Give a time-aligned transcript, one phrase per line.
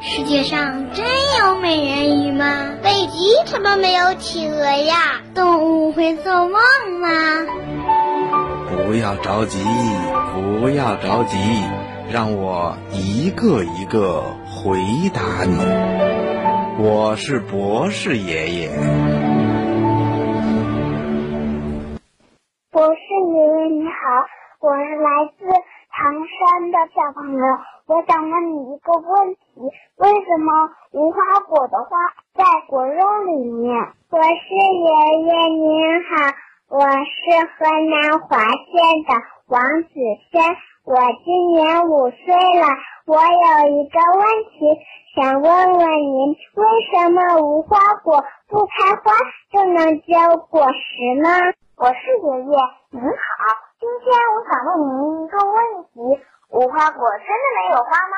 [0.00, 1.06] 世界上真
[1.40, 2.74] 有美人鱼吗？
[2.82, 5.20] 北极怎么没有企鹅呀？
[5.34, 6.52] 动物会做梦
[7.00, 7.08] 吗？
[8.68, 9.58] 不要着急，
[10.34, 11.36] 不要着急，
[12.12, 14.78] 让我一个一个回
[15.12, 15.56] 答你。
[16.78, 18.68] 我是博士爷爷。
[22.70, 22.98] 博士
[23.32, 24.26] 爷爷你好，
[24.60, 25.44] 我是来自
[25.98, 27.44] 唐山的小朋友，
[27.88, 29.42] 我想问你一个问题：
[29.96, 31.98] 为什么无花果的花
[32.36, 33.74] 在果肉里面？
[34.08, 36.14] 我是爷爷您好，
[36.68, 36.86] 我是
[37.58, 39.14] 河南滑县的
[39.48, 39.88] 王子。
[40.30, 40.40] 轩，
[40.84, 42.66] 我今年五岁了，
[43.04, 44.78] 我有一个问题
[45.16, 49.10] 想问问您：为什么无花果不开花
[49.50, 50.14] 就能结
[50.48, 51.28] 果实呢？
[51.76, 52.56] 我是爷爷
[52.90, 53.10] 您好，
[53.78, 56.02] 今天我想问您一个问题题：
[56.50, 58.14] 无花果真的没有花吗？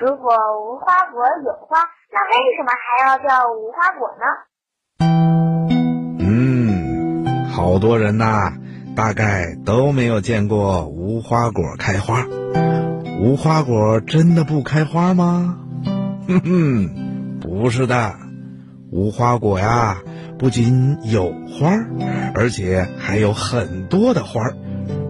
[0.00, 0.32] 如果
[0.64, 4.24] 无花果有花，那为什么还要叫无花果呢？
[6.18, 8.54] 嗯，好多人呐，
[8.96, 12.24] 大概都没有见过无花果开花。
[13.20, 15.58] 无花果真的不开花吗？
[16.26, 18.14] 哼哼，不是的，
[18.90, 19.98] 无花果呀。
[20.38, 21.76] 不仅有花，
[22.34, 24.40] 而且还有很多的花，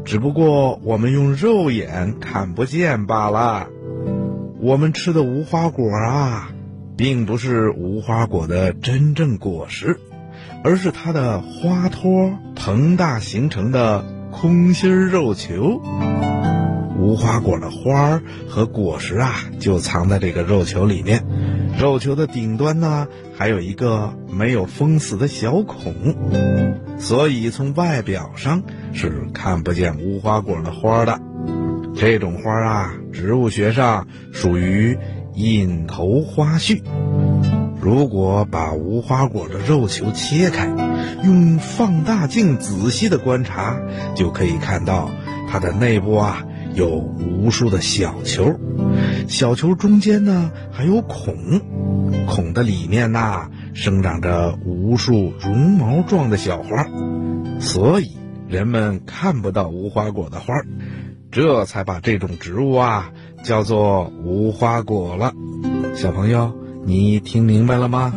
[0.04, 3.68] 只不过我们用肉眼看不见罢了。
[4.60, 6.50] 我们吃的无花果啊，
[6.96, 9.98] 并不是无花果的真正果实，
[10.62, 15.80] 而是它的花托膨大形成的空心肉球。
[16.98, 21.24] 无花果的花儿和果实啊，就藏在这个肉球里面。
[21.78, 25.94] 肉球的顶端呢，还有一个没有封死的小孔，
[26.98, 31.20] 所以从外表上是看不见无花果的花的。
[31.96, 34.96] 这种花啊，植物学上属于
[35.34, 36.82] 隐头花序。
[37.80, 40.68] 如果把无花果的肉球切开，
[41.24, 43.80] 用放大镜仔细的观察，
[44.14, 45.10] 就可以看到
[45.50, 46.44] 它的内部啊。
[46.74, 48.58] 有无数的小球，
[49.28, 51.60] 小球中间呢还有孔，
[52.26, 56.86] 孔的里面呐生长着无数绒毛状的小花，
[57.58, 58.16] 所以
[58.48, 60.54] 人们看不到无花果的花，
[61.30, 63.10] 这才把这种植物啊
[63.42, 65.32] 叫做无花果了。
[65.94, 66.54] 小朋友，
[66.84, 68.12] 你听明白了吗？